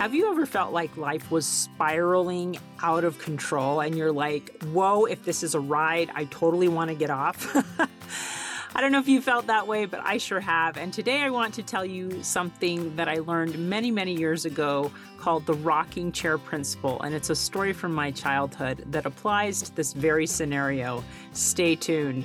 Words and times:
Have 0.00 0.14
you 0.14 0.30
ever 0.30 0.46
felt 0.46 0.72
like 0.72 0.96
life 0.96 1.30
was 1.30 1.44
spiraling 1.44 2.56
out 2.82 3.04
of 3.04 3.18
control 3.18 3.80
and 3.80 3.94
you're 3.94 4.10
like, 4.10 4.58
whoa, 4.72 5.04
if 5.04 5.26
this 5.26 5.42
is 5.42 5.54
a 5.54 5.60
ride, 5.60 6.10
I 6.14 6.24
totally 6.24 6.68
want 6.68 6.88
to 6.88 6.94
get 6.94 7.10
off? 7.10 7.54
I 8.74 8.80
don't 8.80 8.92
know 8.92 8.98
if 8.98 9.08
you 9.08 9.20
felt 9.20 9.46
that 9.48 9.66
way, 9.66 9.84
but 9.84 10.00
I 10.02 10.16
sure 10.16 10.40
have. 10.40 10.78
And 10.78 10.90
today 10.90 11.18
I 11.18 11.28
want 11.28 11.52
to 11.52 11.62
tell 11.62 11.84
you 11.84 12.22
something 12.22 12.96
that 12.96 13.10
I 13.10 13.16
learned 13.16 13.58
many, 13.58 13.90
many 13.90 14.16
years 14.16 14.46
ago 14.46 14.90
called 15.18 15.44
the 15.44 15.52
rocking 15.52 16.12
chair 16.12 16.38
principle. 16.38 17.02
And 17.02 17.14
it's 17.14 17.28
a 17.28 17.36
story 17.36 17.74
from 17.74 17.92
my 17.92 18.10
childhood 18.10 18.86
that 18.86 19.04
applies 19.04 19.60
to 19.64 19.76
this 19.76 19.92
very 19.92 20.26
scenario. 20.26 21.04
Stay 21.32 21.76
tuned. 21.76 22.24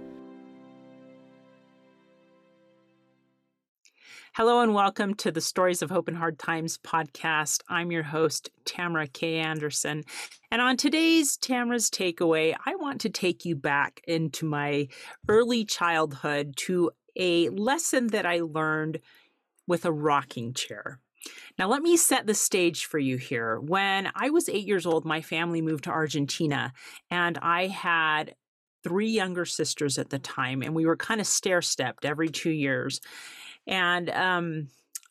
Hello 4.33 4.61
and 4.61 4.73
welcome 4.73 5.13
to 5.15 5.29
the 5.29 5.41
Stories 5.41 5.81
of 5.81 5.89
Hope 5.89 6.07
in 6.07 6.15
Hard 6.15 6.39
Times 6.39 6.77
podcast. 6.77 7.63
I'm 7.67 7.91
your 7.91 8.03
host, 8.03 8.49
Tamara 8.63 9.07
K. 9.07 9.39
Anderson. 9.39 10.05
And 10.49 10.61
on 10.61 10.77
today's 10.77 11.35
Tamara's 11.35 11.89
Takeaway, 11.89 12.55
I 12.65 12.75
want 12.75 13.01
to 13.01 13.09
take 13.09 13.43
you 13.43 13.57
back 13.57 13.99
into 14.07 14.45
my 14.45 14.87
early 15.27 15.65
childhood 15.65 16.55
to 16.59 16.91
a 17.17 17.49
lesson 17.49 18.07
that 18.07 18.25
I 18.25 18.39
learned 18.39 18.99
with 19.67 19.83
a 19.83 19.91
rocking 19.91 20.53
chair. 20.53 21.01
Now, 21.59 21.67
let 21.67 21.81
me 21.81 21.97
set 21.97 22.25
the 22.25 22.33
stage 22.33 22.85
for 22.85 22.99
you 22.99 23.17
here. 23.17 23.59
When 23.59 24.09
I 24.15 24.29
was 24.29 24.47
eight 24.47 24.65
years 24.65 24.85
old, 24.85 25.03
my 25.03 25.21
family 25.21 25.61
moved 25.61 25.83
to 25.83 25.91
Argentina, 25.91 26.71
and 27.09 27.37
I 27.41 27.67
had 27.67 28.35
three 28.81 29.09
younger 29.09 29.43
sisters 29.43 29.97
at 29.97 30.09
the 30.09 30.19
time, 30.19 30.61
and 30.61 30.73
we 30.73 30.85
were 30.85 30.95
kind 30.95 31.19
of 31.19 31.27
stair 31.27 31.61
stepped 31.61 32.05
every 32.05 32.29
two 32.29 32.49
years. 32.49 33.01
And 33.67 34.09
um, 34.09 34.67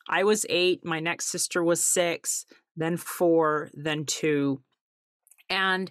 I 0.08 0.24
was 0.24 0.46
eight, 0.48 0.84
my 0.84 1.00
next 1.00 1.26
sister 1.26 1.62
was 1.62 1.80
six, 1.80 2.46
then 2.76 2.96
four, 2.96 3.70
then 3.74 4.04
two. 4.04 4.60
And 5.48 5.90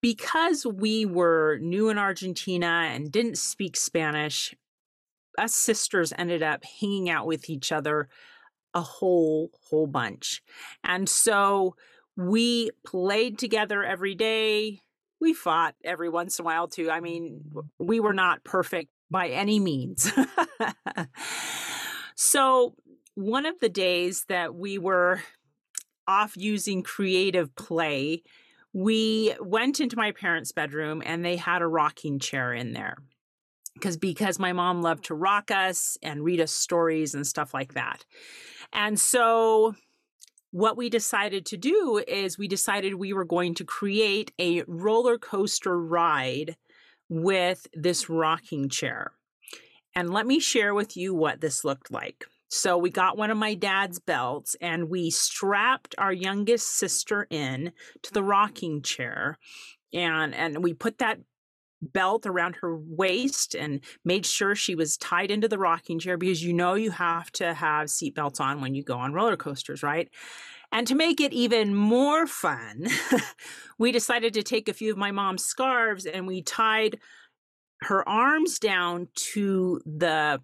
because 0.00 0.66
we 0.66 1.04
were 1.04 1.58
new 1.60 1.88
in 1.88 1.98
Argentina 1.98 2.88
and 2.90 3.12
didn't 3.12 3.38
speak 3.38 3.76
Spanish, 3.76 4.54
us 5.38 5.54
sisters 5.54 6.12
ended 6.16 6.42
up 6.42 6.64
hanging 6.80 7.10
out 7.10 7.26
with 7.26 7.50
each 7.50 7.72
other 7.72 8.08
a 8.74 8.80
whole, 8.80 9.50
whole 9.68 9.86
bunch. 9.86 10.42
And 10.84 11.08
so 11.08 11.76
we 12.16 12.70
played 12.84 13.38
together 13.38 13.82
every 13.82 14.14
day. 14.14 14.80
We 15.20 15.34
fought 15.34 15.74
every 15.84 16.08
once 16.08 16.38
in 16.38 16.44
a 16.44 16.46
while 16.46 16.68
too. 16.68 16.90
I 16.90 17.00
mean, 17.00 17.42
we 17.78 18.00
were 18.00 18.14
not 18.14 18.44
perfect 18.44 18.90
by 19.10 19.28
any 19.28 19.58
means. 19.58 20.10
So, 22.22 22.74
one 23.14 23.46
of 23.46 23.58
the 23.60 23.70
days 23.70 24.26
that 24.28 24.54
we 24.54 24.76
were 24.76 25.22
off 26.06 26.36
using 26.36 26.82
creative 26.82 27.56
play, 27.56 28.24
we 28.74 29.34
went 29.40 29.80
into 29.80 29.96
my 29.96 30.12
parents' 30.12 30.52
bedroom 30.52 31.02
and 31.06 31.24
they 31.24 31.36
had 31.36 31.62
a 31.62 31.66
rocking 31.66 32.18
chair 32.18 32.52
in 32.52 32.74
there. 32.74 32.98
Because 33.72 33.96
because 33.96 34.38
my 34.38 34.52
mom 34.52 34.82
loved 34.82 35.04
to 35.04 35.14
rock 35.14 35.50
us 35.50 35.96
and 36.02 36.22
read 36.22 36.42
us 36.42 36.52
stories 36.52 37.14
and 37.14 37.26
stuff 37.26 37.54
like 37.54 37.72
that. 37.72 38.04
And 38.70 39.00
so 39.00 39.74
what 40.50 40.76
we 40.76 40.90
decided 40.90 41.46
to 41.46 41.56
do 41.56 42.04
is 42.06 42.36
we 42.36 42.48
decided 42.48 42.96
we 42.96 43.14
were 43.14 43.24
going 43.24 43.54
to 43.54 43.64
create 43.64 44.30
a 44.38 44.62
roller 44.66 45.16
coaster 45.16 45.80
ride 45.80 46.56
with 47.08 47.66
this 47.72 48.10
rocking 48.10 48.68
chair. 48.68 49.12
And 49.94 50.10
let 50.10 50.26
me 50.26 50.38
share 50.38 50.74
with 50.74 50.96
you 50.96 51.14
what 51.14 51.40
this 51.40 51.64
looked 51.64 51.90
like. 51.90 52.24
So 52.48 52.76
we 52.76 52.90
got 52.90 53.16
one 53.16 53.30
of 53.30 53.38
my 53.38 53.54
dad's 53.54 54.00
belts 54.00 54.56
and 54.60 54.88
we 54.88 55.10
strapped 55.10 55.94
our 55.98 56.12
youngest 56.12 56.76
sister 56.76 57.26
in 57.30 57.72
to 58.02 58.12
the 58.12 58.22
mm. 58.22 58.28
rocking 58.28 58.82
chair 58.82 59.38
and 59.92 60.34
and 60.34 60.62
we 60.62 60.74
put 60.74 60.98
that 60.98 61.18
belt 61.82 62.26
around 62.26 62.56
her 62.56 62.76
waist 62.76 63.54
and 63.54 63.80
made 64.04 64.26
sure 64.26 64.54
she 64.54 64.74
was 64.74 64.96
tied 64.96 65.30
into 65.30 65.48
the 65.48 65.58
rocking 65.58 65.98
chair 65.98 66.16
because 66.16 66.42
you 66.42 66.52
know 66.52 66.74
you 66.74 66.90
have 66.90 67.30
to 67.32 67.54
have 67.54 67.88
seatbelts 67.88 68.40
on 68.40 68.60
when 68.60 68.74
you 68.74 68.82
go 68.82 68.98
on 68.98 69.12
roller 69.12 69.36
coasters, 69.36 69.82
right? 69.82 70.10
And 70.72 70.86
to 70.86 70.94
make 70.94 71.20
it 71.20 71.32
even 71.32 71.74
more 71.74 72.26
fun, 72.26 72.86
we 73.78 73.92
decided 73.92 74.34
to 74.34 74.42
take 74.42 74.68
a 74.68 74.74
few 74.74 74.92
of 74.92 74.98
my 74.98 75.10
mom's 75.10 75.44
scarves 75.44 76.06
and 76.06 76.26
we 76.26 76.42
tied 76.42 76.98
her 77.82 78.06
arms 78.08 78.58
down 78.58 79.08
to 79.14 79.80
the 79.84 80.40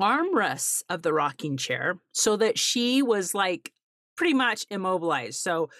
armrests 0.00 0.82
of 0.88 1.02
the 1.02 1.12
rocking 1.12 1.56
chair 1.56 1.98
so 2.12 2.36
that 2.36 2.58
she 2.58 3.02
was 3.02 3.34
like 3.34 3.72
pretty 4.16 4.34
much 4.34 4.66
immobilized. 4.70 5.40
So, 5.40 5.70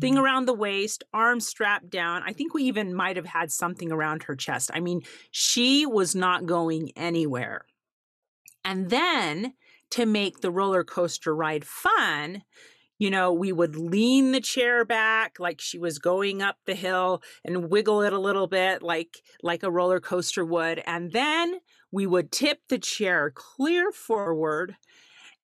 thing 0.00 0.16
mm. 0.16 0.20
around 0.20 0.46
the 0.46 0.54
waist, 0.54 1.04
arms 1.14 1.46
strapped 1.46 1.90
down. 1.90 2.22
I 2.24 2.32
think 2.32 2.52
we 2.52 2.64
even 2.64 2.94
might 2.94 3.16
have 3.16 3.26
had 3.26 3.52
something 3.52 3.92
around 3.92 4.24
her 4.24 4.36
chest. 4.36 4.70
I 4.74 4.80
mean, 4.80 5.02
she 5.30 5.86
was 5.86 6.14
not 6.14 6.46
going 6.46 6.90
anywhere. 6.96 7.64
And 8.64 8.90
then 8.90 9.54
to 9.90 10.06
make 10.06 10.40
the 10.40 10.50
roller 10.50 10.84
coaster 10.84 11.34
ride 11.34 11.64
fun, 11.64 12.42
you 12.98 13.10
know, 13.10 13.32
we 13.32 13.52
would 13.52 13.76
lean 13.76 14.32
the 14.32 14.40
chair 14.40 14.84
back 14.84 15.38
like 15.38 15.60
she 15.60 15.78
was 15.78 15.98
going 15.98 16.42
up 16.42 16.56
the 16.66 16.74
hill 16.74 17.22
and 17.44 17.70
wiggle 17.70 18.02
it 18.02 18.12
a 18.12 18.18
little 18.18 18.46
bit 18.46 18.82
like 18.82 19.22
like 19.42 19.62
a 19.62 19.70
roller 19.70 20.00
coaster 20.00 20.44
would. 20.44 20.82
And 20.86 21.12
then 21.12 21.60
we 21.92 22.06
would 22.06 22.32
tip 22.32 22.60
the 22.68 22.78
chair 22.78 23.30
clear 23.34 23.92
forward 23.92 24.76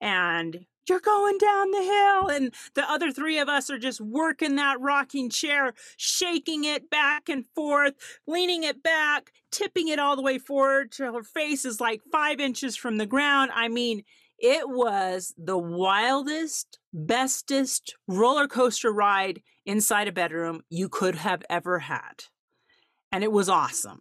and 0.00 0.66
you're 0.88 1.00
going 1.00 1.38
down 1.38 1.70
the 1.70 1.82
hill 1.82 2.28
and 2.28 2.54
the 2.74 2.90
other 2.90 3.10
three 3.10 3.38
of 3.38 3.48
us 3.48 3.70
are 3.70 3.78
just 3.78 4.00
working 4.00 4.56
that 4.56 4.80
rocking 4.80 5.30
chair 5.30 5.72
shaking 5.96 6.64
it 6.64 6.90
back 6.90 7.28
and 7.28 7.46
forth 7.54 7.94
leaning 8.26 8.64
it 8.64 8.82
back 8.82 9.32
tipping 9.50 9.88
it 9.88 9.98
all 9.98 10.14
the 10.16 10.22
way 10.22 10.38
forward 10.38 10.92
till 10.92 11.14
her 11.14 11.22
face 11.22 11.64
is 11.64 11.80
like 11.80 12.02
five 12.12 12.38
inches 12.38 12.76
from 12.76 12.98
the 12.98 13.06
ground 13.06 13.50
i 13.54 13.66
mean 13.68 14.02
it 14.38 14.68
was 14.68 15.34
the 15.38 15.58
wildest, 15.58 16.78
bestest 16.92 17.94
roller 18.06 18.48
coaster 18.48 18.92
ride 18.92 19.42
inside 19.64 20.08
a 20.08 20.12
bedroom 20.12 20.62
you 20.68 20.88
could 20.88 21.14
have 21.14 21.42
ever 21.48 21.78
had. 21.80 22.24
And 23.12 23.22
it 23.22 23.32
was 23.32 23.48
awesome. 23.48 24.00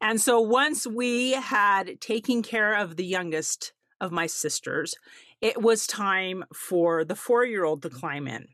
And 0.00 0.20
so 0.20 0.40
once 0.40 0.86
we 0.86 1.32
had 1.32 2.00
taken 2.00 2.42
care 2.42 2.74
of 2.74 2.96
the 2.96 3.04
youngest 3.04 3.72
of 4.00 4.12
my 4.12 4.26
sisters, 4.26 4.94
it 5.40 5.60
was 5.60 5.86
time 5.86 6.44
for 6.54 7.04
the 7.04 7.14
four 7.14 7.44
year 7.44 7.64
old 7.64 7.82
to 7.82 7.90
climb 7.90 8.26
in. 8.26 8.48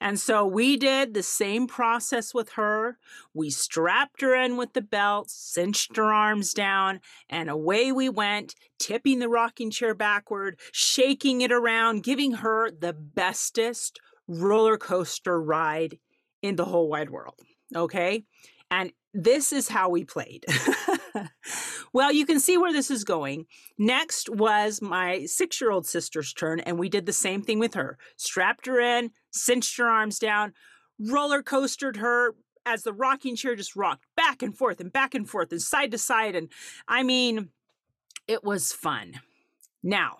And 0.00 0.18
so 0.18 0.46
we 0.46 0.76
did 0.76 1.12
the 1.12 1.22
same 1.22 1.66
process 1.66 2.32
with 2.32 2.50
her. 2.52 2.98
We 3.34 3.50
strapped 3.50 4.22
her 4.22 4.34
in 4.34 4.56
with 4.56 4.72
the 4.72 4.80
belt, 4.80 5.30
cinched 5.30 5.96
her 5.96 6.12
arms 6.12 6.54
down, 6.54 7.00
and 7.28 7.50
away 7.50 7.92
we 7.92 8.08
went, 8.08 8.54
tipping 8.78 9.18
the 9.18 9.28
rocking 9.28 9.70
chair 9.70 9.94
backward, 9.94 10.58
shaking 10.72 11.42
it 11.42 11.52
around, 11.52 12.02
giving 12.02 12.32
her 12.32 12.70
the 12.70 12.94
bestest 12.94 14.00
roller 14.26 14.78
coaster 14.78 15.40
ride 15.40 15.98
in 16.40 16.56
the 16.56 16.64
whole 16.64 16.88
wide 16.88 17.10
world. 17.10 17.38
Okay. 17.76 18.24
And 18.70 18.92
this 19.12 19.52
is 19.52 19.68
how 19.68 19.88
we 19.88 20.04
played. 20.04 20.46
well, 21.92 22.12
you 22.12 22.24
can 22.24 22.38
see 22.38 22.56
where 22.56 22.72
this 22.72 22.90
is 22.90 23.02
going. 23.02 23.46
Next 23.76 24.28
was 24.28 24.80
my 24.80 25.26
six 25.26 25.60
year 25.60 25.72
old 25.72 25.86
sister's 25.86 26.32
turn, 26.32 26.60
and 26.60 26.78
we 26.78 26.88
did 26.88 27.06
the 27.06 27.12
same 27.12 27.42
thing 27.42 27.58
with 27.58 27.74
her. 27.74 27.98
Strapped 28.16 28.66
her 28.66 28.78
in, 28.78 29.10
cinched 29.30 29.76
her 29.78 29.88
arms 29.88 30.18
down, 30.18 30.52
roller 30.98 31.42
coastered 31.42 31.96
her 31.96 32.34
as 32.66 32.82
the 32.82 32.92
rocking 32.92 33.36
chair 33.36 33.56
just 33.56 33.76
rocked 33.76 34.04
back 34.16 34.42
and 34.42 34.56
forth 34.56 34.80
and 34.80 34.92
back 34.92 35.14
and 35.14 35.28
forth 35.28 35.50
and 35.50 35.62
side 35.62 35.90
to 35.90 35.98
side. 35.98 36.34
And 36.34 36.48
I 36.86 37.02
mean, 37.02 37.48
it 38.28 38.44
was 38.44 38.72
fun. 38.72 39.20
Now, 39.82 40.18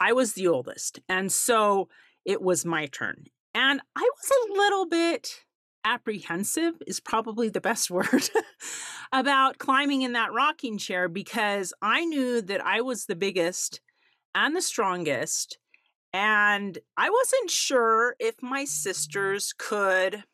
I 0.00 0.12
was 0.12 0.32
the 0.32 0.48
oldest, 0.48 0.98
and 1.08 1.30
so 1.30 1.88
it 2.24 2.42
was 2.42 2.64
my 2.64 2.86
turn. 2.86 3.26
And 3.54 3.80
I 3.96 4.00
was 4.00 4.30
a 4.30 4.52
little 4.52 4.86
bit 4.86 5.44
apprehensive 5.84 6.74
is 6.86 7.00
probably 7.00 7.48
the 7.48 7.60
best 7.60 7.90
word 7.90 8.30
about 9.12 9.58
climbing 9.58 10.02
in 10.02 10.12
that 10.12 10.32
rocking 10.32 10.78
chair 10.78 11.08
because 11.08 11.72
I 11.82 12.04
knew 12.04 12.42
that 12.42 12.64
I 12.64 12.80
was 12.80 13.06
the 13.06 13.16
biggest 13.16 13.80
and 14.34 14.54
the 14.54 14.62
strongest. 14.62 15.58
And 16.12 16.78
I 16.96 17.10
wasn't 17.10 17.50
sure 17.50 18.16
if 18.18 18.42
my 18.42 18.64
sisters 18.64 19.54
could 19.56 20.24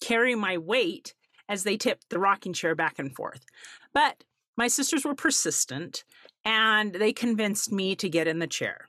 carry 0.00 0.34
my 0.34 0.58
weight 0.58 1.14
as 1.48 1.64
they 1.64 1.76
tipped 1.76 2.10
the 2.10 2.18
rocking 2.18 2.52
chair 2.52 2.74
back 2.74 2.98
and 2.98 3.14
forth. 3.14 3.44
But 3.92 4.24
my 4.56 4.68
sisters 4.68 5.04
were 5.04 5.14
persistent 5.14 6.04
and 6.44 6.92
they 6.94 7.12
convinced 7.12 7.70
me 7.72 7.94
to 7.96 8.08
get 8.08 8.26
in 8.26 8.38
the 8.38 8.46
chair. 8.46 8.88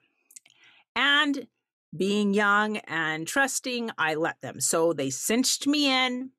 And 0.95 1.47
being 1.95 2.33
young 2.33 2.77
and 2.77 3.27
trusting, 3.27 3.91
I 3.97 4.15
let 4.15 4.41
them. 4.41 4.61
So 4.61 4.93
they 4.93 5.09
cinched 5.09 5.67
me 5.67 5.91
in, 5.91 6.31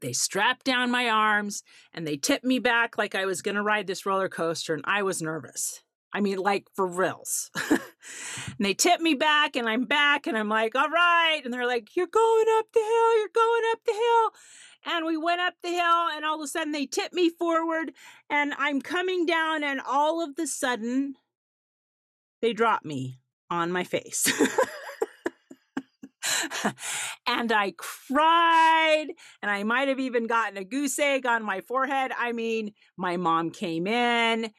they 0.00 0.12
strapped 0.12 0.64
down 0.64 0.90
my 0.90 1.08
arms, 1.08 1.64
and 1.92 2.06
they 2.06 2.16
tipped 2.16 2.44
me 2.44 2.60
back 2.60 2.96
like 2.96 3.14
I 3.14 3.26
was 3.26 3.42
going 3.42 3.56
to 3.56 3.62
ride 3.62 3.86
this 3.86 4.06
roller 4.06 4.28
coaster, 4.28 4.74
and 4.74 4.84
I 4.86 5.02
was 5.02 5.20
nervous. 5.20 5.82
I 6.12 6.20
mean, 6.20 6.38
like 6.38 6.66
for 6.74 6.86
reals. 6.86 7.50
and 7.70 7.80
they 8.58 8.74
tip 8.74 9.00
me 9.00 9.14
back, 9.14 9.56
and 9.56 9.68
I'm 9.68 9.84
back, 9.84 10.26
and 10.26 10.36
I'm 10.36 10.48
like, 10.48 10.74
all 10.74 10.88
right. 10.88 11.40
And 11.44 11.52
they're 11.52 11.66
like, 11.66 11.94
you're 11.96 12.06
going 12.06 12.46
up 12.58 12.66
the 12.72 12.80
hill, 12.80 13.18
you're 13.18 13.28
going 13.34 13.62
up 13.72 13.80
the 13.84 13.92
hill. 13.92 14.30
And 14.94 15.06
we 15.06 15.16
went 15.16 15.40
up 15.40 15.54
the 15.62 15.70
hill, 15.70 16.08
and 16.14 16.24
all 16.24 16.40
of 16.40 16.44
a 16.44 16.48
sudden 16.48 16.72
they 16.72 16.86
tip 16.86 17.12
me 17.12 17.28
forward, 17.30 17.92
and 18.30 18.54
I'm 18.58 18.80
coming 18.80 19.26
down, 19.26 19.62
and 19.62 19.80
all 19.86 20.24
of 20.24 20.36
the 20.36 20.46
sudden 20.46 21.14
they 22.40 22.52
drop 22.52 22.84
me 22.84 23.20
on 23.50 23.72
my 23.72 23.84
face. 23.84 24.32
and 27.26 27.52
I 27.52 27.74
cried, 27.76 29.08
and 29.42 29.50
I 29.50 29.62
might 29.64 29.88
have 29.88 30.00
even 30.00 30.26
gotten 30.26 30.56
a 30.56 30.64
goose 30.64 30.98
egg 30.98 31.26
on 31.26 31.42
my 31.42 31.60
forehead. 31.60 32.12
I 32.16 32.32
mean, 32.32 32.72
my 32.96 33.16
mom 33.16 33.50
came 33.50 33.86
in 33.86 34.50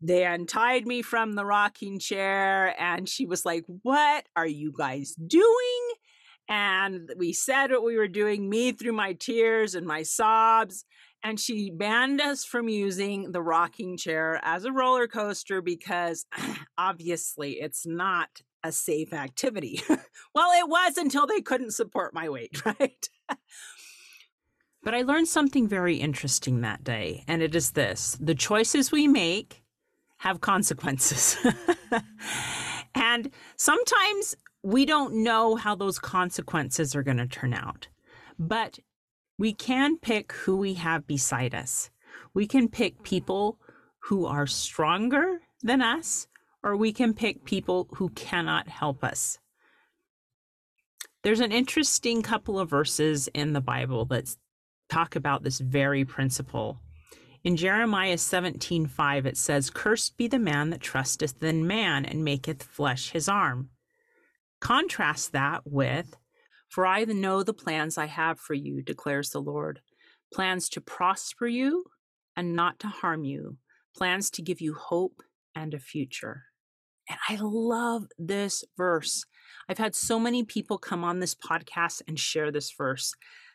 they 0.00 0.24
untied 0.24 0.86
me 0.86 1.02
from 1.02 1.34
the 1.34 1.44
rocking 1.44 1.98
chair 1.98 2.74
and 2.80 3.08
she 3.08 3.26
was 3.26 3.44
like, 3.44 3.64
What 3.82 4.26
are 4.36 4.46
you 4.46 4.72
guys 4.76 5.14
doing? 5.14 5.90
And 6.48 7.12
we 7.16 7.32
said 7.32 7.70
what 7.70 7.84
we 7.84 7.96
were 7.96 8.08
doing, 8.08 8.48
me 8.48 8.72
through 8.72 8.92
my 8.92 9.12
tears 9.12 9.74
and 9.74 9.86
my 9.86 10.02
sobs. 10.02 10.84
And 11.22 11.38
she 11.38 11.70
banned 11.70 12.20
us 12.20 12.44
from 12.44 12.68
using 12.68 13.30
the 13.30 13.42
rocking 13.42 13.96
chair 13.96 14.40
as 14.42 14.64
a 14.64 14.72
roller 14.72 15.06
coaster 15.06 15.62
because 15.62 16.26
obviously 16.78 17.60
it's 17.60 17.86
not 17.86 18.42
a 18.64 18.72
safe 18.72 19.12
activity. 19.12 19.80
well, 20.34 20.50
it 20.52 20.68
was 20.68 20.96
until 20.96 21.26
they 21.26 21.40
couldn't 21.40 21.72
support 21.72 22.14
my 22.14 22.28
weight, 22.28 22.64
right? 22.80 23.08
but 24.82 24.94
I 24.94 25.02
learned 25.02 25.28
something 25.28 25.68
very 25.68 25.96
interesting 25.96 26.62
that 26.62 26.82
day, 26.82 27.24
and 27.28 27.42
it 27.42 27.54
is 27.54 27.72
this 27.72 28.18
the 28.20 28.34
choices 28.34 28.90
we 28.90 29.06
make 29.06 29.62
have 30.20 30.42
consequences. 30.42 31.38
and 32.94 33.30
sometimes 33.56 34.36
we 34.62 34.84
don't 34.84 35.14
know 35.14 35.56
how 35.56 35.74
those 35.74 35.98
consequences 35.98 36.94
are 36.94 37.02
going 37.02 37.16
to 37.16 37.26
turn 37.26 37.54
out, 37.54 37.88
but 38.38 38.78
we 39.38 39.54
can 39.54 39.96
pick 39.96 40.32
who 40.32 40.58
we 40.58 40.74
have 40.74 41.06
beside 41.06 41.54
us. 41.54 41.88
We 42.34 42.46
can 42.46 42.68
pick 42.68 43.02
people 43.02 43.58
who 44.00 44.26
are 44.26 44.46
stronger 44.46 45.40
than 45.62 45.80
us, 45.80 46.26
or 46.62 46.76
we 46.76 46.92
can 46.92 47.14
pick 47.14 47.46
people 47.46 47.88
who 47.94 48.10
cannot 48.10 48.68
help 48.68 49.02
us. 49.02 49.38
There's 51.22 51.40
an 51.40 51.50
interesting 51.52 52.20
couple 52.20 52.58
of 52.58 52.68
verses 52.68 53.26
in 53.32 53.54
the 53.54 53.62
Bible 53.62 54.04
that 54.06 54.36
talk 54.90 55.16
about 55.16 55.44
this 55.44 55.60
very 55.60 56.04
principle. 56.04 56.78
In 57.42 57.56
Jeremiah 57.56 58.16
17:5 58.16 59.24
it 59.24 59.36
says, 59.36 59.70
Cursed 59.70 60.18
be 60.18 60.28
the 60.28 60.38
man 60.38 60.68
that 60.70 60.82
trusteth 60.82 61.42
in 61.42 61.66
man 61.66 62.04
and 62.04 62.22
maketh 62.22 62.62
flesh 62.62 63.10
his 63.10 63.30
arm. 63.30 63.70
Contrast 64.60 65.32
that 65.32 65.62
with, 65.64 66.16
For 66.68 66.84
I 66.84 67.04
know 67.04 67.42
the 67.42 67.54
plans 67.54 67.96
I 67.96 68.06
have 68.06 68.38
for 68.38 68.52
you, 68.52 68.82
declares 68.82 69.30
the 69.30 69.40
Lord 69.40 69.80
plans 70.32 70.68
to 70.68 70.80
prosper 70.80 71.46
you 71.46 71.86
and 72.36 72.54
not 72.54 72.78
to 72.80 72.88
harm 72.88 73.24
you, 73.24 73.56
plans 73.96 74.30
to 74.30 74.42
give 74.42 74.60
you 74.60 74.74
hope 74.74 75.22
and 75.54 75.74
a 75.74 75.78
future. 75.78 76.44
And 77.08 77.18
I 77.28 77.38
love 77.40 78.06
this 78.18 78.64
verse. 78.76 79.24
I've 79.68 79.78
had 79.78 79.96
so 79.96 80.20
many 80.20 80.44
people 80.44 80.78
come 80.78 81.02
on 81.02 81.18
this 81.18 81.34
podcast 81.34 82.02
and 82.06 82.18
share 82.18 82.52
this 82.52 82.70
verse 82.70 83.14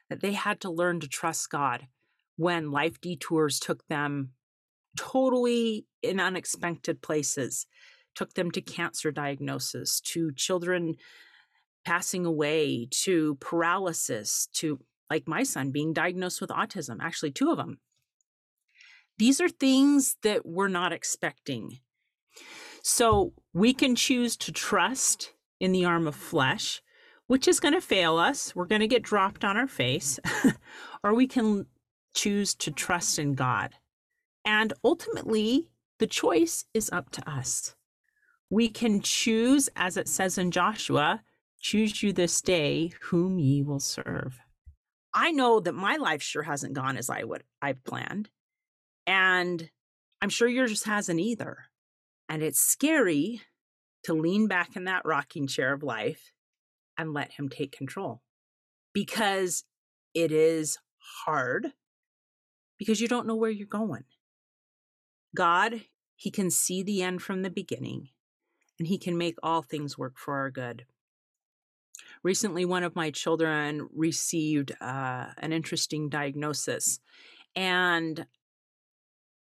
that 0.09 0.21
they 0.21 0.33
had 0.33 0.59
to 0.61 0.69
learn 0.69 0.99
to 0.99 1.07
trust 1.07 1.49
God 1.49 1.87
when 2.37 2.71
life 2.71 2.99
detours 3.01 3.59
took 3.59 3.85
them 3.87 4.31
totally 4.97 5.85
in 6.01 6.19
unexpected 6.19 7.01
places, 7.01 7.65
took 8.15 8.33
them 8.33 8.51
to 8.51 8.61
cancer 8.61 9.11
diagnosis, 9.11 9.99
to 10.01 10.31
children 10.33 10.95
passing 11.85 12.25
away, 12.25 12.87
to 12.89 13.35
paralysis, 13.35 14.47
to 14.53 14.79
like 15.09 15.27
my 15.27 15.43
son 15.43 15.71
being 15.71 15.93
diagnosed 15.93 16.41
with 16.41 16.49
autism, 16.49 16.97
actually, 17.01 17.31
two 17.31 17.51
of 17.51 17.57
them. 17.57 17.79
These 19.17 19.39
are 19.39 19.49
things 19.49 20.17
that 20.23 20.45
we're 20.45 20.67
not 20.67 20.91
expecting. 20.91 21.79
So 22.81 23.33
we 23.53 23.73
can 23.73 23.95
choose 23.95 24.35
to 24.37 24.51
trust 24.51 25.33
in 25.59 25.71
the 25.71 25.85
arm 25.85 26.07
of 26.07 26.15
flesh, 26.15 26.81
which 27.27 27.47
is 27.47 27.59
going 27.59 27.73
to 27.73 27.81
fail 27.81 28.17
us. 28.17 28.55
We're 28.55 28.65
going 28.65 28.81
to 28.81 28.87
get 28.87 29.03
dropped 29.03 29.45
on 29.45 29.57
our 29.57 29.67
face. 29.67 30.19
or 31.03 31.13
we 31.13 31.27
can 31.27 31.65
choose 32.15 32.55
to 32.55 32.71
trust 32.71 33.19
in 33.19 33.35
God. 33.35 33.75
And 34.43 34.73
ultimately, 34.83 35.67
the 35.99 36.07
choice 36.07 36.65
is 36.73 36.89
up 36.91 37.11
to 37.11 37.29
us. 37.29 37.75
We 38.49 38.69
can 38.69 39.01
choose, 39.01 39.69
as 39.75 39.97
it 39.97 40.07
says 40.07 40.37
in 40.37 40.51
Joshua, 40.51 41.21
choose 41.59 42.01
you 42.01 42.13
this 42.13 42.41
day 42.41 42.91
whom 43.01 43.39
ye 43.39 43.61
will 43.61 43.79
serve. 43.79 44.39
I 45.13 45.31
know 45.31 45.59
that 45.59 45.73
my 45.73 45.95
life 45.95 46.21
sure 46.21 46.43
hasn't 46.43 46.73
gone 46.73 46.97
as 46.97 47.09
I 47.09 47.23
would 47.23 47.43
I've 47.61 47.83
planned. 47.83 48.29
And 49.07 49.69
I'm 50.21 50.29
sure 50.29 50.47
yours 50.47 50.83
hasn't 50.83 51.19
either. 51.19 51.57
And 52.27 52.43
it's 52.43 52.59
scary 52.59 53.41
to 54.03 54.13
lean 54.13 54.47
back 54.47 54.75
in 54.75 54.85
that 54.85 55.05
rocking 55.05 55.47
chair 55.47 55.73
of 55.73 55.83
life 55.83 56.31
and 56.97 57.13
let 57.13 57.31
him 57.31 57.49
take 57.49 57.75
control 57.75 58.21
because 58.93 59.63
it 60.13 60.31
is 60.31 60.77
hard 61.25 61.71
because 62.77 63.01
you 63.01 63.07
don't 63.07 63.27
know 63.27 63.35
where 63.35 63.49
you're 63.49 63.67
going. 63.67 64.03
God, 65.35 65.81
He 66.15 66.31
can 66.31 66.49
see 66.49 66.83
the 66.83 67.01
end 67.01 67.21
from 67.21 67.41
the 67.41 67.49
beginning, 67.49 68.09
and 68.79 68.87
He 68.87 68.97
can 68.97 69.17
make 69.17 69.35
all 69.43 69.61
things 69.61 69.97
work 69.97 70.17
for 70.17 70.35
our 70.35 70.51
good. 70.51 70.85
Recently, 72.23 72.65
one 72.65 72.83
of 72.83 72.95
my 72.95 73.11
children 73.11 73.87
received 73.93 74.71
uh, 74.81 75.27
an 75.37 75.53
interesting 75.53 76.09
diagnosis, 76.09 76.99
and 77.55 78.25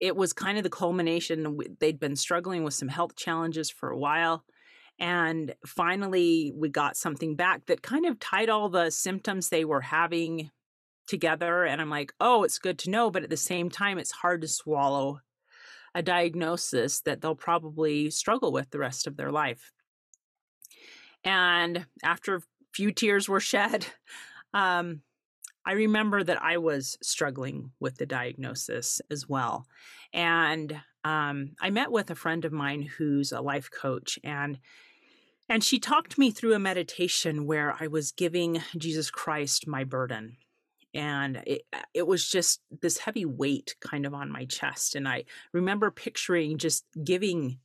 it 0.01 0.17
was 0.17 0.33
kind 0.33 0.59
of 0.59 0.65
the 0.65 0.71
culmination. 0.71 1.59
They'd 1.79 2.01
been 2.01 2.17
struggling 2.17 2.65
with 2.65 2.75
some 2.75 2.89
health 2.89 3.15
challenges 3.15 3.71
for 3.71 3.91
a 3.91 3.97
while. 3.97 4.45
And 4.99 5.55
finally, 5.65 6.53
we 6.55 6.69
got 6.69 6.97
something 6.97 7.37
back 7.37 7.67
that 7.67 7.83
kind 7.83 8.07
of 8.07 8.19
tied 8.19 8.49
all 8.49 8.69
the 8.69 8.91
symptoms 8.91 9.49
they 9.49 9.65
were 9.65 9.81
having 9.81 10.51
together 11.07 11.65
and 11.65 11.81
I'm 11.81 11.91
like, 11.91 12.13
"Oh, 12.21 12.45
it's 12.45 12.59
good 12.59 12.79
to 12.81 12.91
know," 12.91 13.11
but 13.11 13.23
at 13.23 13.31
the 13.31 13.37
same 13.37 13.71
time 13.71 13.99
it's 13.99 14.13
hard 14.13 14.43
to 14.43 14.49
swallow 14.49 15.21
a 15.95 16.03
diagnosis 16.03 17.01
that 17.01 17.21
they'll 17.21 17.35
probably 17.35 18.11
struggle 18.11 18.53
with 18.53 18.71
the 18.71 18.79
rest 18.79 19.07
of 19.07 19.17
their 19.17 19.31
life. 19.31 19.73
And 21.25 21.87
after 22.03 22.37
a 22.37 22.43
few 22.73 22.93
tears 22.93 23.29
were 23.29 23.41
shed, 23.41 23.87
um, 24.55 25.03
I 25.65 25.73
remember 25.73 26.25
that 26.25 26.43
I 26.43 26.59
was 26.59 26.99
struggling 27.03 27.71
with 27.79 27.97
the 27.97 28.07
diagnosis 28.07 29.01
as 29.11 29.29
well. 29.29 29.67
And 30.13 30.81
um, 31.05 31.53
I 31.61 31.71
met 31.71 31.93
with 31.93 32.11
a 32.11 32.17
friend 32.17 32.45
of 32.45 32.53
mine 32.53 32.83
who's 32.83 33.33
a 33.33 33.41
life 33.41 33.71
coach, 33.71 34.19
and 34.25 34.59
and 35.49 35.63
she 35.63 35.79
talked 35.79 36.17
me 36.17 36.31
through 36.31 36.55
a 36.55 36.59
meditation 36.61 37.47
where 37.47 37.77
I 37.79 37.89
was 37.89 38.13
giving 38.13 38.63
Jesus 38.77 39.11
Christ 39.11 39.67
my 39.67 39.85
burden 39.85 40.37
and 40.95 41.43
it, 41.47 41.63
uh, 41.73 41.79
it 41.95 42.07
was 42.07 42.29
just 42.29 42.61
this 42.83 42.99
heavy 42.99 43.25
weight 43.25 43.75
kind 43.81 44.05
of 44.07 44.15
on 44.15 44.31
my 44.31 44.45
chest 44.45 44.95
and 44.95 45.09
i 45.09 45.25
remember 45.53 45.91
picturing 45.91 46.59
just 46.59 46.85
giving 47.03 47.59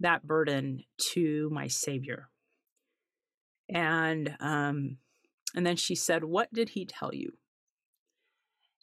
that 0.00 0.26
burden 0.26 0.82
to 0.98 1.48
my 1.52 1.68
savior. 1.68 2.28
And 3.68 4.36
um 4.40 4.96
and 5.54 5.64
then 5.66 5.76
she 5.76 5.94
said 5.94 6.24
what 6.24 6.52
did 6.52 6.70
he 6.70 6.84
tell 6.84 7.14
you? 7.14 7.34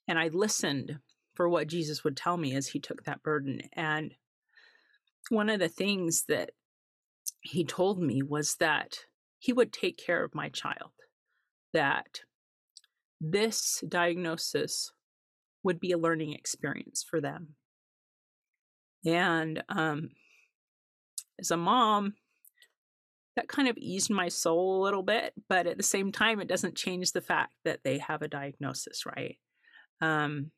And 0.08 0.18
i 0.18 0.30
listened 0.30 1.00
for 1.36 1.50
what 1.50 1.68
jesus 1.68 2.04
would 2.04 2.16
tell 2.16 2.38
me 2.38 2.56
as 2.56 2.68
he 2.68 2.80
took 2.80 3.04
that 3.04 3.22
burden 3.22 3.62
and 3.74 4.16
one 5.30 5.50
of 5.50 5.60
the 5.60 5.70
things 5.70 6.24
that 6.30 6.52
he 7.42 7.66
told 7.66 8.02
me 8.02 8.24
was 8.24 8.56
that 8.56 9.00
he 9.38 9.52
would 9.52 9.74
take 9.74 9.98
care 9.98 10.24
of 10.24 10.34
my 10.34 10.50
child 10.50 10.92
that 11.74 12.22
this 13.20 13.84
diagnosis 13.88 14.92
would 15.64 15.80
be 15.80 15.92
a 15.92 15.98
learning 15.98 16.34
experience 16.34 17.04
for 17.08 17.20
them. 17.20 17.56
And 19.06 19.64
um, 19.70 20.10
as 21.40 21.52
a 21.52 21.58
mom, 21.58 22.14
that 23.36 23.48
kind 23.48 23.68
of 23.68 23.78
eased 23.78 24.10
my 24.10 24.30
soul 24.30 24.82
a 24.82 24.84
little 24.84 25.04
bit, 25.04 25.34
but 25.48 25.68
at 25.68 25.78
the 25.78 25.84
same 25.84 26.12
time, 26.12 26.40
it 26.40 26.48
doesn't 26.48 26.76
change 26.76 27.12
the 27.12 27.22
fact 27.22 27.54
that 27.66 27.80
they 27.84 28.00
have 28.00 28.24
a 28.24 28.28
diagnosis, 28.28 29.06
right? 29.06 29.38
Um, 30.02 30.52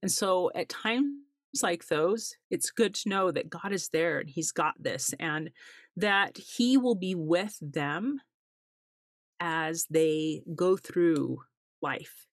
and 0.00 0.10
so 0.10 0.50
at 0.54 0.70
times 0.70 1.14
like 1.62 1.86
those, 1.88 2.34
it's 2.50 2.70
good 2.70 2.94
to 2.94 3.08
know 3.10 3.30
that 3.30 3.50
God 3.50 3.72
is 3.72 3.88
there 3.90 4.18
and 4.18 4.28
He's 4.28 4.52
got 4.52 4.74
this 4.82 5.14
and 5.20 5.50
that 5.96 6.38
He 6.38 6.78
will 6.78 6.94
be 6.94 7.14
with 7.14 7.56
them 7.60 8.20
as 9.38 9.86
they 9.90 10.42
go 10.54 10.76
through 10.76 11.42
life 11.82 12.26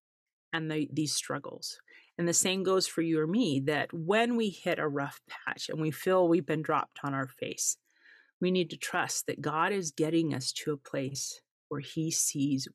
and 0.53 0.70
the, 0.70 0.88
these 0.91 1.13
struggles. 1.13 1.79
And 2.18 2.27
the 2.27 2.34
same 2.34 2.63
goes 2.63 2.86
for 2.86 3.01
you 3.01 3.20
or 3.20 3.27
me 3.27 3.62
that 3.65 3.94
when 3.94 4.36
we 4.36 4.50
hit 4.50 4.77
a 4.77 4.88
rough 4.88 5.22
patch 5.29 5.70
and 5.70 5.79
we 5.79 5.91
feel 5.91 6.27
we've 6.27 6.46
been 6.46 6.62
dropped 6.62 7.00
on 7.03 7.13
our 7.13 7.27
face, 7.27 7.77
we 8.41 8.51
need 8.51 8.70
to 8.72 8.77
trust 8.77 9.27
that 9.27 9.41
God 9.41 9.72
is 9.72 9.91
getting 9.91 10.34
us 10.34 10.51
to 10.63 10.74
a 10.74 10.77
place 10.77 11.41
where 11.70 11.82
He 11.82 12.12
sees 12.12 12.68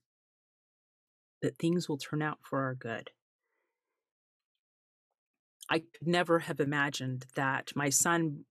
that 1.42 1.58
things 1.58 1.88
will 1.88 1.98
turn 1.98 2.22
out 2.22 2.38
for 2.42 2.62
our 2.62 2.74
good. 2.74 3.10
I 5.68 5.80
could 5.80 6.06
never 6.06 6.38
have 6.40 6.60
imagined 6.60 7.26
that 7.36 7.72
my 7.74 7.90
son 7.90 8.44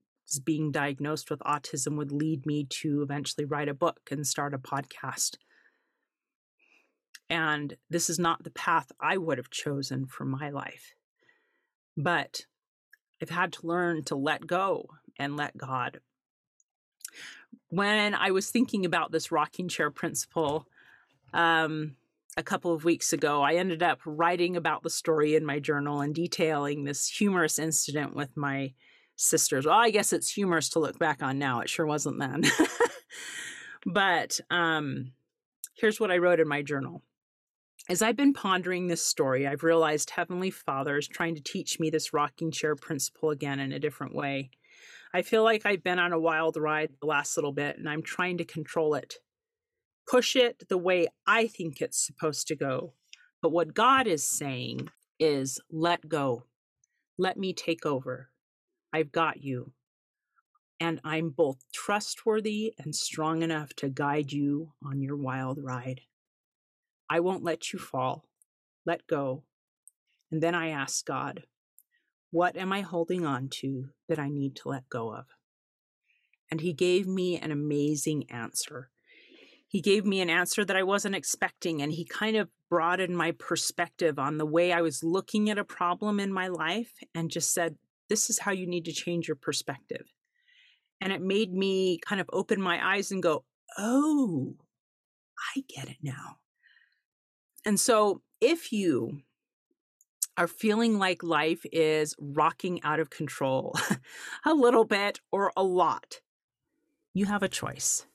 being 0.44 0.72
diagnosed 0.72 1.30
with 1.30 1.40
autism 1.40 1.96
would 1.96 2.12
lead 2.12 2.46
me 2.46 2.66
to 2.68 3.02
eventually 3.02 3.44
write 3.44 3.68
a 3.68 3.74
book 3.74 4.00
and 4.10 4.26
start 4.26 4.54
a 4.54 4.58
podcast. 4.58 5.36
And 7.30 7.76
this 7.88 8.10
is 8.10 8.18
not 8.18 8.44
the 8.44 8.50
path 8.50 8.92
I 9.00 9.16
would 9.16 9.38
have 9.38 9.50
chosen 9.50 10.06
for 10.06 10.24
my 10.24 10.50
life. 10.50 10.94
But 11.96 12.46
I've 13.22 13.30
had 13.30 13.52
to 13.54 13.66
learn 13.66 14.04
to 14.04 14.16
let 14.16 14.46
go 14.46 14.88
and 15.18 15.36
let 15.36 15.56
God. 15.56 16.00
When 17.68 18.14
I 18.14 18.30
was 18.30 18.50
thinking 18.50 18.84
about 18.84 19.12
this 19.12 19.32
rocking 19.32 19.68
chair 19.68 19.90
principle, 19.90 20.66
um, 21.32 21.96
a 22.36 22.42
couple 22.42 22.72
of 22.72 22.84
weeks 22.84 23.12
ago, 23.12 23.42
I 23.42 23.54
ended 23.54 23.82
up 23.82 24.00
writing 24.04 24.56
about 24.56 24.82
the 24.82 24.90
story 24.90 25.34
in 25.34 25.46
my 25.46 25.60
journal 25.60 26.00
and 26.00 26.14
detailing 26.14 26.84
this 26.84 27.08
humorous 27.08 27.58
incident 27.58 28.14
with 28.14 28.36
my 28.36 28.74
sisters. 29.16 29.66
Well, 29.66 29.78
I 29.78 29.90
guess 29.90 30.12
it's 30.12 30.32
humorous 30.32 30.68
to 30.70 30.80
look 30.80 30.98
back 30.98 31.22
on 31.22 31.38
now. 31.38 31.60
It 31.60 31.68
sure 31.68 31.86
wasn't 31.86 32.18
then. 32.18 32.44
but 33.86 34.40
um, 34.50 35.12
here's 35.74 36.00
what 36.00 36.10
I 36.10 36.18
wrote 36.18 36.40
in 36.40 36.48
my 36.48 36.62
journal. 36.62 37.02
As 37.88 38.00
I've 38.00 38.16
been 38.16 38.32
pondering 38.32 38.86
this 38.86 39.04
story, 39.04 39.46
I've 39.46 39.62
realized 39.62 40.10
Heavenly 40.10 40.50
Father 40.50 40.96
is 40.96 41.06
trying 41.06 41.34
to 41.34 41.42
teach 41.42 41.78
me 41.78 41.90
this 41.90 42.12
rocking 42.12 42.50
chair 42.50 42.74
principle 42.76 43.30
again 43.30 43.60
in 43.60 43.72
a 43.72 43.78
different 43.78 44.14
way. 44.14 44.50
I 45.12 45.22
feel 45.22 45.44
like 45.44 45.66
I've 45.66 45.84
been 45.84 45.98
on 45.98 46.12
a 46.12 46.18
wild 46.18 46.56
ride 46.56 46.90
the 47.00 47.06
last 47.06 47.36
little 47.36 47.52
bit 47.52 47.76
and 47.76 47.88
I'm 47.88 48.02
trying 48.02 48.38
to 48.38 48.44
control 48.44 48.94
it 48.94 49.18
push 50.06 50.36
it 50.36 50.68
the 50.68 50.78
way 50.78 51.08
I 51.26 51.46
think 51.46 51.80
it's 51.80 52.04
supposed 52.04 52.46
to 52.48 52.56
go. 52.56 52.94
But 53.42 53.52
what 53.52 53.74
God 53.74 54.06
is 54.06 54.28
saying 54.28 54.88
is 55.18 55.60
let 55.70 56.08
go. 56.08 56.44
Let 57.18 57.36
me 57.36 57.52
take 57.52 57.86
over. 57.86 58.30
I've 58.92 59.12
got 59.12 59.42
you. 59.42 59.72
And 60.80 61.00
I'm 61.04 61.30
both 61.30 61.64
trustworthy 61.72 62.74
and 62.78 62.94
strong 62.94 63.42
enough 63.42 63.74
to 63.74 63.88
guide 63.88 64.32
you 64.32 64.72
on 64.84 65.00
your 65.00 65.16
wild 65.16 65.58
ride. 65.62 66.00
I 67.08 67.20
won't 67.20 67.44
let 67.44 67.72
you 67.72 67.78
fall. 67.78 68.24
Let 68.86 69.06
go. 69.06 69.44
And 70.30 70.42
then 70.42 70.54
I 70.54 70.68
ask 70.68 71.04
God, 71.04 71.44
what 72.30 72.56
am 72.56 72.72
I 72.72 72.80
holding 72.80 73.24
on 73.24 73.48
to 73.60 73.90
that 74.08 74.18
I 74.18 74.28
need 74.28 74.56
to 74.56 74.68
let 74.68 74.88
go 74.88 75.14
of? 75.14 75.26
And 76.50 76.60
He 76.60 76.72
gave 76.72 77.06
me 77.06 77.38
an 77.38 77.50
amazing 77.50 78.30
answer 78.30 78.90
he 79.74 79.80
gave 79.80 80.06
me 80.06 80.20
an 80.20 80.30
answer 80.30 80.64
that 80.64 80.76
I 80.76 80.84
wasn't 80.84 81.16
expecting, 81.16 81.82
and 81.82 81.90
he 81.90 82.04
kind 82.04 82.36
of 82.36 82.48
broadened 82.70 83.16
my 83.16 83.32
perspective 83.32 84.20
on 84.20 84.38
the 84.38 84.46
way 84.46 84.72
I 84.72 84.82
was 84.82 85.02
looking 85.02 85.50
at 85.50 85.58
a 85.58 85.64
problem 85.64 86.20
in 86.20 86.32
my 86.32 86.46
life 86.46 86.92
and 87.12 87.28
just 87.28 87.52
said, 87.52 87.74
This 88.08 88.30
is 88.30 88.38
how 88.38 88.52
you 88.52 88.68
need 88.68 88.84
to 88.84 88.92
change 88.92 89.26
your 89.26 89.34
perspective. 89.34 90.06
And 91.00 91.12
it 91.12 91.20
made 91.20 91.52
me 91.52 91.98
kind 92.06 92.20
of 92.20 92.30
open 92.32 92.60
my 92.60 92.94
eyes 92.94 93.10
and 93.10 93.20
go, 93.20 93.46
Oh, 93.76 94.54
I 95.56 95.64
get 95.68 95.88
it 95.88 95.96
now. 96.00 96.36
And 97.64 97.80
so 97.80 98.20
if 98.40 98.72
you 98.72 99.22
are 100.36 100.48
feeling 100.48 100.98
like 100.98 101.22
life 101.22 101.64
is 101.72 102.14
rocking 102.18 102.82
out 102.82 103.00
of 103.00 103.10
control 103.10 103.74
a 104.44 104.52
little 104.52 104.84
bit 104.84 105.20
or 105.32 105.52
a 105.56 105.62
lot, 105.62 106.20
you 107.14 107.26
have 107.26 107.42
a 107.42 107.48
choice. 107.48 108.06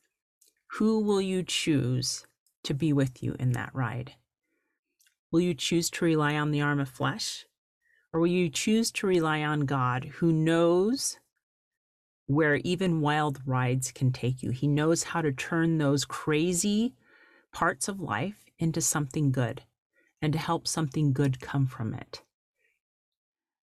Who 0.74 1.00
will 1.00 1.22
you 1.22 1.42
choose 1.42 2.28
to 2.64 2.74
be 2.74 2.94
with 2.94 3.24
you 3.24 3.36
in 3.40 3.54
that 3.54 3.72
ride? 3.74 4.14
Will 5.32 5.40
you 5.40 5.54
choose 5.54 5.90
to 5.92 6.06
rely 6.06 6.36
on 6.36 6.52
the 6.52 6.62
arm 6.62 6.80
of 6.80 6.90
flesh? 6.90 7.46
Or 8.12 8.20
will 8.20 8.28
you 8.28 8.50
choose 8.50 8.92
to 8.94 9.08
rely 9.08 9.42
on 9.42 9.62
God 9.62 10.06
who 10.16 10.32
knows 10.32 11.20
where 12.26 12.56
even 12.58 13.02
wild 13.02 13.40
rides 13.46 13.92
can 13.92 14.12
take 14.12 14.44
you? 14.44 14.52
He 14.52 14.68
knows 14.68 15.04
how 15.04 15.22
to 15.22 15.32
turn 15.32 15.78
those 15.78 16.06
crazy 16.06 16.96
parts 17.52 17.88
of 17.88 18.00
life 18.00 18.49
into 18.60 18.82
something 18.82 19.32
good 19.32 19.64
and 20.22 20.34
to 20.34 20.40
help 20.40 20.68
something 20.68 21.14
good 21.14 21.40
come 21.40 21.66
from 21.66 21.94
it. 21.94 22.22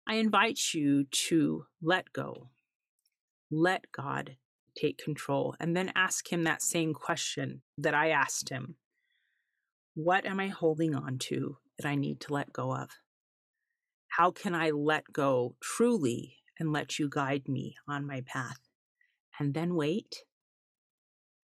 I 0.07 0.15
invite 0.15 0.73
you 0.73 1.05
to 1.05 1.65
let 1.81 2.11
go. 2.11 2.49
Let 3.51 3.85
God 3.91 4.37
take 4.75 4.97
control 4.97 5.55
and 5.59 5.75
then 5.75 5.91
ask 5.95 6.31
him 6.31 6.43
that 6.43 6.61
same 6.61 6.93
question 6.93 7.61
that 7.77 7.93
I 7.93 8.09
asked 8.09 8.49
him 8.49 8.75
What 9.93 10.25
am 10.25 10.39
I 10.39 10.47
holding 10.47 10.95
on 10.95 11.19
to 11.29 11.57
that 11.77 11.87
I 11.87 11.95
need 11.95 12.19
to 12.21 12.33
let 12.33 12.51
go 12.51 12.73
of? 12.73 12.89
How 14.07 14.31
can 14.31 14.55
I 14.55 14.71
let 14.71 15.13
go 15.13 15.55
truly 15.61 16.37
and 16.59 16.73
let 16.73 16.99
you 16.99 17.07
guide 17.09 17.47
me 17.47 17.75
on 17.87 18.05
my 18.05 18.21
path? 18.21 18.59
And 19.39 19.53
then 19.53 19.75
wait 19.75 20.23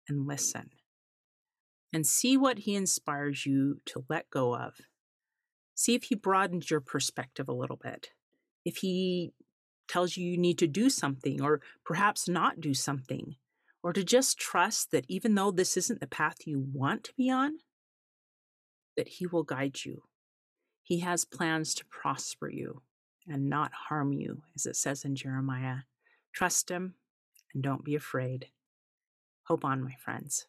and 0.09 0.27
listen 0.27 0.71
and 1.93 2.07
see 2.07 2.37
what 2.37 2.61
he 2.61 2.75
inspires 2.75 3.47
you 3.47 3.81
to 3.87 4.05
let 4.09 4.31
go 4.31 4.55
of. 4.55 4.75
See 5.75 5.95
if 5.95 6.05
he 6.05 6.15
broadens 6.15 6.71
your 6.71 6.81
perspective 6.81 7.49
a 7.49 7.55
little 7.55 7.77
bit. 7.77 8.11
If 8.65 8.79
he 8.79 9.33
tells 9.89 10.17
you 10.17 10.25
you 10.25 10.39
need 10.39 10.59
to 10.59 10.67
do 10.67 10.89
something 10.91 11.43
or 11.43 11.61
perhaps 11.85 12.29
not 12.29 12.61
do 12.61 12.75
something, 12.75 13.37
or 13.83 13.93
to 13.93 14.05
just 14.05 14.39
trust 14.39 14.91
that 14.91 15.07
even 15.09 15.35
though 15.35 15.51
this 15.51 15.77
isn't 15.77 16.01
the 16.01 16.07
path 16.07 16.47
you 16.47 16.65
want 16.73 17.05
to 17.05 17.15
be 17.17 17.31
on, 17.31 17.59
that 18.97 19.09
He 19.09 19.27
will 19.27 19.43
guide 19.43 19.85
you. 19.85 20.03
He 20.83 21.01
has 21.01 21.25
plans 21.25 21.75
to 21.75 21.85
prosper 21.87 22.51
you 22.51 22.83
and 23.29 23.49
not 23.49 23.73
harm 23.89 24.13
you, 24.13 24.43
as 24.55 24.67
it 24.67 24.77
says 24.77 25.05
in 25.05 25.15
Jeremiah. 25.15 25.79
Trust 26.33 26.71
Him 26.71 26.95
and 27.55 27.63
don't 27.63 27.85
be 27.85 27.95
afraid. 27.95 28.49
Hope 29.45 29.65
on, 29.65 29.83
my 29.83 29.95
friends. 29.95 30.47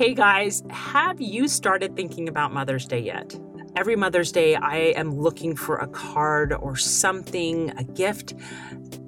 Hey 0.00 0.14
guys, 0.14 0.62
have 0.70 1.20
you 1.20 1.46
started 1.46 1.94
thinking 1.94 2.30
about 2.30 2.54
Mother's 2.54 2.86
Day 2.86 3.00
yet? 3.00 3.38
Every 3.76 3.96
Mother's 3.96 4.32
Day, 4.32 4.54
I 4.54 4.76
am 4.96 5.10
looking 5.10 5.54
for 5.54 5.76
a 5.76 5.86
card 5.86 6.54
or 6.54 6.74
something, 6.74 7.68
a 7.76 7.84
gift 7.84 8.32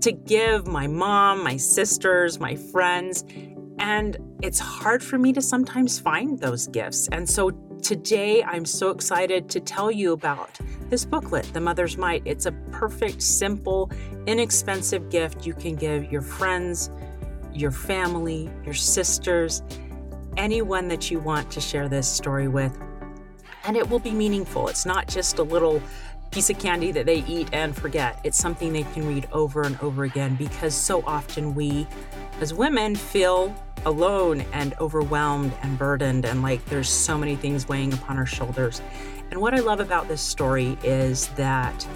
to 0.03 0.13
give 0.13 0.67
my 0.67 0.87
mom, 0.87 1.43
my 1.43 1.57
sisters, 1.57 2.39
my 2.39 2.57
friends. 2.57 3.25
And 3.79 4.19
it's 4.43 4.59
hard 4.59 5.03
for 5.03 5.17
me 5.17 5.33
to 5.33 5.41
sometimes 5.41 5.99
find 5.99 6.39
those 6.39 6.67
gifts. 6.67 7.09
And 7.09 7.27
so 7.27 7.53
today, 7.83 8.43
I'm 8.43 8.67
so 8.67 8.91
excited 8.91 9.49
to 9.49 9.61
tell 9.61 9.91
you 9.91 10.13
about 10.13 10.59
this 10.91 11.07
booklet, 11.07 11.51
The 11.55 11.61
Mother's 11.61 11.97
Might. 11.97 12.23
It's 12.27 12.45
a 12.45 12.53
perfect, 12.71 13.23
simple, 13.23 13.91
inexpensive 14.27 15.09
gift 15.09 15.47
you 15.47 15.55
can 15.55 15.75
give 15.75 16.13
your 16.13 16.21
friends, 16.21 16.91
your 17.51 17.71
family, 17.71 18.51
your 18.65 18.75
sisters, 18.75 19.63
anyone 20.37 20.89
that 20.89 21.11
you 21.11 21.19
want 21.19 21.51
to 21.53 21.61
share 21.61 21.89
this 21.89 22.09
story 22.09 22.49
with 22.49 22.79
and 23.65 23.77
it 23.77 23.89
will 23.89 23.99
be 23.99 24.11
meaningful. 24.11 24.69
It's 24.69 24.87
not 24.87 25.07
just 25.09 25.39
a 25.39 25.43
little 25.43 25.81
piece 26.31 26.51
of 26.51 26.59
candy 26.59 26.93
that 26.93 27.07
they 27.07 27.25
eat 27.25 27.49
and 27.53 27.77
forget. 27.77 28.19
It's 28.25 28.39
something 28.39 28.73
they 28.73 28.85
can 28.85 29.07
read 29.07 29.29
over 29.33 29.63
and 29.63 29.79
over 29.81 30.05
again 30.05 30.35
because 30.37 30.75
so 30.75 31.03
often 31.07 31.55
we, 31.55 31.87
as 32.41 32.55
women, 32.55 32.97
feel 32.97 33.55
alone 33.85 34.45
and 34.53 34.75
overwhelmed 34.81 35.53
and 35.63 35.79
burdened, 35.79 36.25
and 36.25 36.43
like 36.43 36.65
there's 36.67 36.89
so 36.89 37.19
many 37.19 37.37
things 37.37 37.69
weighing 37.69 37.93
upon 37.93 38.17
our 38.17 38.27
shoulders. 38.27 38.81
And 39.31 39.41
what 39.41 39.55
I 39.55 39.61
love 39.61 39.81
about 39.81 40.09
this 40.09 40.21
story 40.21 40.79
is 40.83 41.29
that 41.29 41.87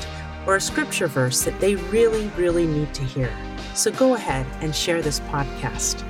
or 0.47 0.57
a 0.57 0.61
scripture 0.61 1.07
verse 1.09 1.43
that 1.43 1.59
they 1.61 1.75
really, 1.77 2.29
really 2.37 2.67
need 2.67 2.95
to 2.95 3.03
hear. 3.03 3.35
So 3.75 3.91
go 3.91 4.15
ahead 4.15 4.47
and 4.61 4.75
share 4.75 5.03
this 5.03 5.21
podcast. 5.21 6.05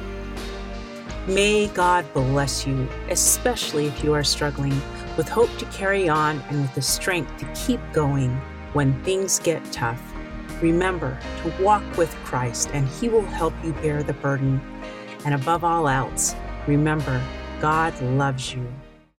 May 1.26 1.68
God 1.68 2.04
bless 2.12 2.66
you, 2.66 2.88
especially 3.08 3.86
if 3.86 4.02
you 4.02 4.12
are 4.12 4.24
struggling 4.24 4.72
with 5.16 5.28
hope 5.28 5.50
to 5.58 5.64
carry 5.66 6.08
on 6.08 6.40
and 6.48 6.62
with 6.62 6.74
the 6.74 6.82
strength 6.82 7.36
to 7.38 7.46
keep 7.54 7.80
going 7.92 8.30
when 8.72 9.02
things 9.04 9.38
get 9.38 9.64
tough. 9.72 10.00
Remember 10.62 11.18
to 11.42 11.62
walk 11.62 11.82
with 11.96 12.14
Christ, 12.24 12.70
and 12.72 12.86
He 12.88 13.08
will 13.08 13.22
help 13.22 13.54
you 13.64 13.72
bear 13.74 14.02
the 14.02 14.12
burden. 14.14 14.60
And 15.24 15.34
above 15.34 15.64
all 15.64 15.88
else, 15.88 16.34
remember, 16.66 17.22
God 17.60 18.00
loves 18.00 18.54
you 18.54 18.66